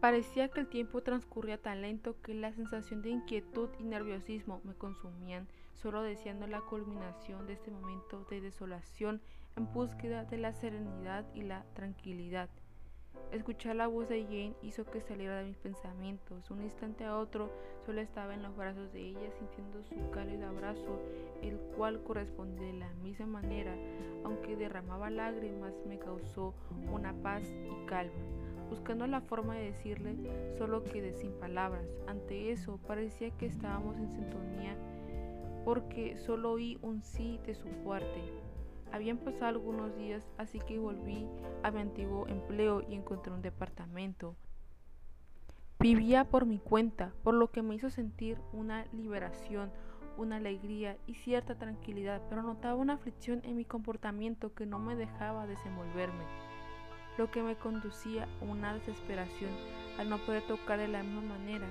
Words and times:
Parecía 0.00 0.48
que 0.48 0.60
el 0.60 0.68
tiempo 0.68 1.02
transcurría 1.02 1.60
tan 1.60 1.82
lento 1.82 2.20
que 2.22 2.32
la 2.32 2.52
sensación 2.52 3.02
de 3.02 3.10
inquietud 3.10 3.68
y 3.80 3.82
nerviosismo 3.82 4.60
me 4.62 4.74
consumían, 4.74 5.48
solo 5.74 6.02
deseando 6.02 6.46
la 6.46 6.60
culminación 6.60 7.48
de 7.48 7.54
este 7.54 7.72
momento 7.72 8.24
de 8.30 8.40
desolación 8.40 9.20
en 9.56 9.72
búsqueda 9.72 10.24
de 10.24 10.38
la 10.38 10.52
serenidad 10.52 11.26
y 11.34 11.42
la 11.42 11.64
tranquilidad. 11.74 12.48
Escuchar 13.32 13.74
la 13.74 13.88
voz 13.88 14.08
de 14.08 14.22
Jane 14.22 14.54
hizo 14.62 14.84
que 14.84 15.00
saliera 15.00 15.38
de 15.38 15.46
mis 15.46 15.58
pensamientos. 15.58 16.48
Un 16.50 16.62
instante 16.62 17.04
a 17.04 17.18
otro 17.18 17.52
solo 17.84 18.00
estaba 18.00 18.34
en 18.34 18.42
los 18.44 18.56
brazos 18.56 18.92
de 18.92 19.00
ella 19.00 19.32
sintiendo 19.36 19.82
su 19.82 20.10
cálido 20.10 20.46
abrazo, 20.46 21.00
el 21.42 21.58
cual 21.76 22.04
correspondía 22.04 22.68
de 22.68 22.72
la 22.74 22.94
misma 23.02 23.26
manera, 23.26 23.74
aunque 24.24 24.54
derramaba 24.54 25.10
lágrimas, 25.10 25.74
me 25.86 25.98
causó 25.98 26.54
una 26.92 27.12
paz 27.14 27.42
y 27.42 27.86
calma. 27.86 28.47
Buscando 28.70 29.06
la 29.06 29.20
forma 29.20 29.54
de 29.54 29.72
decirle, 29.72 30.16
solo 30.58 30.84
quedé 30.84 31.14
sin 31.14 31.32
palabras. 31.32 31.86
Ante 32.06 32.52
eso, 32.52 32.78
parecía 32.86 33.30
que 33.30 33.46
estábamos 33.46 33.96
en 33.96 34.10
sintonía 34.10 34.76
porque 35.68 36.16
solo 36.16 36.52
oí 36.52 36.78
un 36.80 37.02
sí 37.02 37.38
de 37.44 37.54
su 37.54 37.68
parte. 37.84 38.22
Habían 38.90 39.18
pasado 39.18 39.48
algunos 39.48 39.94
días, 39.98 40.26
así 40.38 40.60
que 40.60 40.78
volví 40.78 41.26
a 41.62 41.70
mi 41.70 41.80
antiguo 41.80 42.26
empleo 42.26 42.82
y 42.88 42.94
encontré 42.94 43.34
un 43.34 43.42
departamento. 43.42 44.34
Vivía 45.78 46.24
por 46.24 46.46
mi 46.46 46.58
cuenta, 46.58 47.12
por 47.22 47.34
lo 47.34 47.50
que 47.50 47.60
me 47.60 47.74
hizo 47.74 47.90
sentir 47.90 48.38
una 48.54 48.86
liberación, 48.94 49.70
una 50.16 50.36
alegría 50.36 50.96
y 51.06 51.16
cierta 51.16 51.54
tranquilidad, 51.56 52.22
pero 52.30 52.42
notaba 52.42 52.74
una 52.74 52.94
aflicción 52.94 53.42
en 53.44 53.54
mi 53.54 53.66
comportamiento 53.66 54.54
que 54.54 54.64
no 54.64 54.78
me 54.78 54.96
dejaba 54.96 55.46
desenvolverme, 55.46 56.24
lo 57.18 57.30
que 57.30 57.42
me 57.42 57.56
conducía 57.56 58.28
a 58.40 58.44
una 58.44 58.72
desesperación 58.74 59.50
al 59.98 60.08
no 60.08 60.18
poder 60.18 60.42
tocar 60.44 60.78
de 60.78 60.88
la 60.88 61.02
misma 61.02 61.36
manera. 61.36 61.66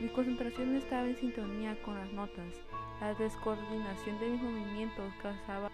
Mi 0.00 0.08
concentración 0.08 0.74
estaba 0.74 1.06
en 1.06 1.16
sintonía 1.16 1.80
con 1.82 1.94
las 1.94 2.10
notas, 2.12 2.54
la 3.00 3.14
descoordinación 3.14 4.18
de 4.18 4.30
mis 4.30 4.42
movimientos 4.42 5.12
causaba 5.22 5.70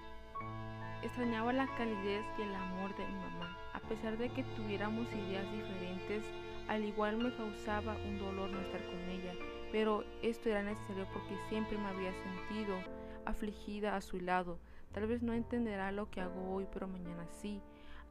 Extrañaba 1.03 1.53
la 1.53 1.67
calidez 1.77 2.25
y 2.39 2.43
el 2.43 2.55
amor 2.55 2.97
de 2.97 3.07
mi 3.07 3.13
mamá. 3.13 3.59
A 3.75 3.81
pesar 3.81 4.17
de 4.17 4.31
que 4.31 4.43
tuviéramos 4.43 5.07
ideas 5.13 5.45
diferentes, 5.53 6.25
al 6.67 6.83
igual 6.83 7.19
me 7.19 7.35
causaba 7.37 7.95
un 8.09 8.19
dolor 8.19 8.51
no 8.51 8.61
estar 8.61 8.83
con 8.87 9.11
ella, 9.11 9.35
pero 9.71 10.03
esto 10.23 10.49
era 10.49 10.63
necesario 10.63 11.07
porque 11.13 11.37
siempre 11.51 11.77
me 11.77 11.89
había 11.89 12.13
sentido 12.15 12.75
afligida 13.27 13.97
a 13.97 14.01
su 14.01 14.19
lado. 14.19 14.59
Tal 14.93 15.07
vez 15.07 15.23
no 15.23 15.35
entenderá 15.35 15.93
lo 15.93 16.11
que 16.11 16.23
hago 16.23 16.55
hoy, 16.55 16.67
pero 16.73 16.89
mañana 16.89 17.27
sí. 17.43 17.61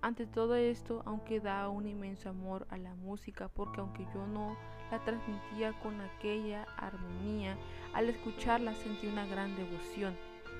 Ante 0.04 0.26
todo 0.26 0.56
esto, 0.56 1.02
aunque 1.06 1.40
da 1.40 1.70
un 1.70 1.88
inmenso 1.88 2.28
amor 2.28 2.68
a 2.70 2.78
la 2.78 2.94
música, 2.94 3.48
porque 3.48 3.80
aunque 3.80 4.06
yo 4.14 4.28
no 4.28 4.58
la 4.92 5.00
transmitía 5.00 5.72
con 5.80 6.02
aquella 6.02 6.64
armonía, 6.76 7.58
al 7.94 8.10
escucharla 8.10 8.76
sentí 8.76 9.08
una 9.08 9.26
gran 9.26 9.56
devoción. 9.56 10.14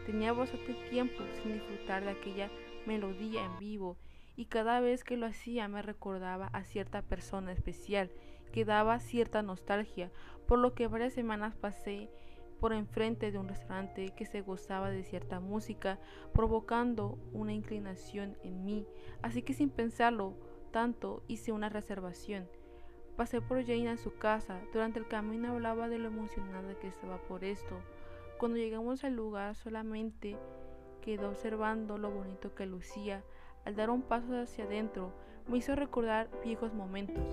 Tenía 0.06 0.32
bastante 0.32 0.74
tiempo 0.90 1.26
sin 1.42 1.56
disfrutar 1.56 2.06
de 2.06 2.12
aquella 2.12 2.50
melodía 2.86 3.44
en 3.44 3.60
vivo 3.60 3.98
y 4.38 4.46
cada 4.46 4.80
vez 4.80 5.04
que 5.04 5.18
lo 5.18 5.26
hacía 5.26 5.68
me 5.68 5.82
recordaba 5.82 6.48
a 6.54 6.64
cierta 6.64 7.02
persona 7.02 7.52
especial 7.52 8.10
que 8.54 8.64
daba 8.64 8.98
cierta 9.02 9.42
nostalgia, 9.42 10.10
por 10.48 10.58
lo 10.58 10.74
que 10.74 10.88
varias 10.88 11.12
semanas 11.12 11.54
pasé 11.54 12.10
por 12.64 12.72
enfrente 12.72 13.30
de 13.30 13.38
un 13.38 13.50
restaurante 13.50 14.14
que 14.16 14.26
se 14.26 14.40
gozaba 14.40 14.90
de 14.90 15.04
cierta 15.04 15.42
música, 15.42 16.00
provocando 16.32 17.18
una 17.34 17.52
inclinación 17.52 18.38
en 18.42 18.64
mí, 18.64 18.88
así 19.22 19.42
que 19.42 19.54
sin 19.54 19.70
pensarlo 19.70 20.38
tanto 20.72 21.24
hice 21.28 21.52
una 21.52 21.68
reservación. 21.68 22.48
Pasé 23.18 23.42
por 23.42 23.66
Jane 23.66 23.90
a 23.90 23.98
su 23.98 24.16
casa, 24.16 24.62
durante 24.72 24.98
el 24.98 25.10
camino 25.10 25.52
hablaba 25.52 25.90
de 25.90 26.00
lo 26.00 26.08
emocionada 26.08 26.80
que 26.80 26.88
estaba 26.88 27.18
por 27.24 27.44
esto, 27.44 27.82
cuando 28.38 28.58
llegamos 28.58 29.04
al 29.04 29.14
lugar 29.14 29.56
solamente 29.56 30.38
quedó 31.02 31.32
observando 31.32 31.98
lo 31.98 32.12
bonito 32.12 32.56
que 32.56 32.66
lucía. 32.66 33.26
Al 33.66 33.76
dar 33.76 33.90
un 33.90 34.04
paso 34.04 34.40
hacia 34.40 34.64
adentro 34.64 35.12
me 35.50 35.58
hizo 35.58 35.76
recordar 35.76 36.30
viejos 36.46 36.74
momentos. 36.74 37.26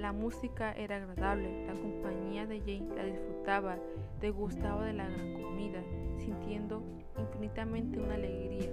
La 0.00 0.12
música 0.12 0.72
era 0.72 0.96
agradable, 0.96 1.66
la 1.66 1.74
compañía 1.74 2.46
de 2.46 2.60
Jane 2.60 2.96
la 2.96 3.04
disfrutaba, 3.04 3.76
degustaba 4.18 4.86
de 4.86 4.94
la 4.94 5.06
gran 5.06 5.34
comida, 5.34 5.84
sintiendo 6.16 6.82
infinitamente 7.18 7.98
una 7.98 8.14
alegría. 8.14 8.72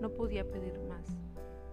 No 0.00 0.10
podía 0.10 0.48
pedir 0.48 0.78
más. 0.88 1.18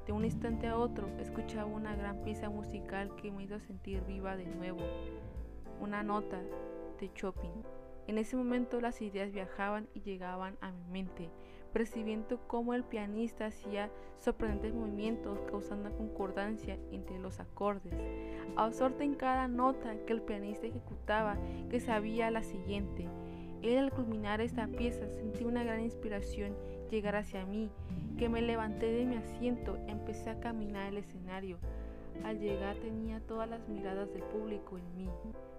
De 0.08 0.12
un 0.12 0.26
instante 0.26 0.66
a 0.66 0.80
otro 0.80 1.08
escuchaba 1.20 1.66
una 1.66 1.96
gran 1.96 2.24
pieza 2.24 2.50
musical 2.50 3.16
que 3.16 3.30
me 3.30 3.44
hizo 3.44 3.60
sentir 3.60 4.02
viva 4.06 4.36
de 4.36 4.48
nuevo. 4.48 4.82
Una 5.80 6.02
nota 6.02 6.42
de 7.00 7.14
Chopin. 7.14 7.52
En 8.08 8.18
ese 8.18 8.36
momento 8.36 8.82
las 8.82 9.04
ideas 9.04 9.32
viajaban 9.32 9.88
y 9.94 10.02
llegaban 10.02 10.58
a 10.62 10.72
mi 10.72 10.86
mente, 10.86 11.30
percibiendo 11.74 12.40
cómo 12.48 12.74
el 12.74 12.84
pianista 12.84 13.46
hacía 13.46 13.92
sorprendentes 14.18 14.74
movimientos 14.74 15.42
causando 15.42 15.96
concordancia 15.96 16.80
entre 16.92 17.20
los 17.20 17.40
acordes. 17.40 17.94
Absorta 18.56 19.04
en 19.04 19.16
cada 19.16 19.48
nota 19.48 19.96
que 20.06 20.14
el 20.14 20.22
pianista 20.22 20.68
ejecutaba, 20.68 21.38
que 21.70 21.80
sabía 21.80 22.32
la 22.32 22.44
siguiente. 22.44 23.08
Él 23.62 23.78
al 23.78 23.92
culminar 23.92 24.42
esta 24.42 24.68
pieza 24.68 25.10
sentí 25.10 25.44
una 25.44 25.64
gran 25.64 25.82
inspiración 25.82 26.56
llegar 26.90 27.16
hacia 27.16 27.46
mí, 27.46 27.70
que 28.18 28.30
me 28.30 28.42
levanté 28.42 28.92
de 28.92 29.06
mi 29.06 29.16
asiento, 29.16 29.78
empecé 29.88 30.30
a 30.30 30.40
caminar 30.40 30.88
el 30.88 30.98
escenario. 30.98 31.58
Al 32.24 32.40
llegar 32.40 32.78
tenía 32.78 33.20
todas 33.20 33.50
las 33.50 33.68
miradas 33.68 34.12
del 34.14 34.24
público 34.24 34.78
en 34.78 34.96
mí. 34.96 35.10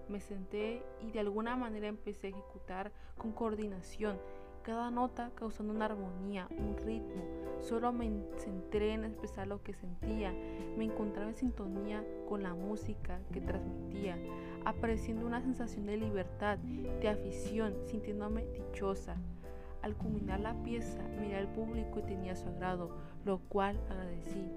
Me 0.08 0.20
senté 0.20 0.82
y 1.06 1.10
de 1.10 1.20
alguna 1.20 1.56
manera 1.56 1.88
empecé 1.88 2.28
a 2.28 2.30
ejecutar 2.30 2.92
con 3.18 3.32
coordinación 3.32 4.18
cada 4.62 4.90
nota 4.90 5.30
causando 5.36 5.72
una 5.72 5.84
armonía, 5.84 6.48
un 6.50 6.76
ritmo. 6.78 7.22
Solo 7.60 7.92
me 7.92 8.10
centré 8.38 8.92
en 8.92 9.04
expresar 9.04 9.46
lo 9.46 9.62
que 9.62 9.74
sentía. 9.74 10.32
Me 10.76 10.84
encontraba 10.84 11.30
en 11.30 11.36
sintonía 11.36 12.04
con 12.28 12.42
la 12.42 12.54
música 12.54 13.20
que 13.32 13.40
transmitía, 13.40 14.18
apareciendo 14.64 15.26
una 15.26 15.42
sensación 15.42 15.86
de 15.86 15.96
libertad, 15.96 16.58
de 16.58 17.08
afición, 17.08 17.74
sintiéndome 17.86 18.46
dichosa. 18.46 19.16
Al 19.82 19.96
culminar 19.96 20.40
la 20.40 20.54
pieza, 20.62 21.02
miré 21.20 21.36
al 21.36 21.52
público 21.52 22.00
y 22.00 22.02
tenía 22.02 22.34
su 22.34 22.48
agrado, 22.48 22.90
lo 23.24 23.38
cual 23.38 23.78
agradecí. 23.88 24.50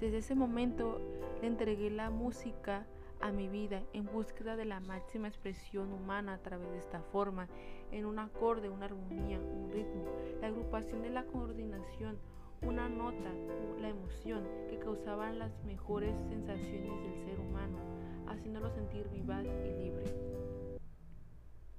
Desde 0.00 0.18
ese 0.18 0.34
momento 0.34 1.00
le 1.40 1.46
entregué 1.46 1.90
la 1.90 2.10
música 2.10 2.86
a 3.20 3.32
mi 3.32 3.48
vida 3.48 3.82
en 3.92 4.06
búsqueda 4.06 4.56
de 4.56 4.64
la 4.66 4.80
máxima 4.80 5.28
expresión 5.28 5.92
humana 5.92 6.34
a 6.34 6.38
través 6.38 6.70
de 6.70 6.78
esta 6.78 7.00
forma, 7.00 7.48
en 7.90 8.04
un 8.04 8.18
acorde, 8.18 8.68
una 8.68 8.86
armonía, 8.86 9.38
un 9.38 9.70
ritmo, 9.70 10.04
la 10.40 10.48
agrupación 10.48 11.02
de 11.02 11.10
la 11.10 11.24
coordinación, 11.24 12.18
una 12.62 12.88
nota, 12.88 13.32
la 13.80 13.88
emoción 13.88 14.44
que 14.68 14.78
causaban 14.78 15.38
las 15.38 15.52
mejores 15.64 16.14
sensaciones 16.28 17.02
del 17.02 17.24
ser 17.24 17.40
humano, 17.40 17.78
haciéndolo 18.26 18.70
sentir 18.70 19.08
vivaz 19.08 19.44
y 19.44 19.84
libre. 19.84 20.04